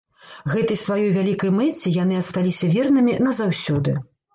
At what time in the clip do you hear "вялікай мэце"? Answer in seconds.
1.19-1.95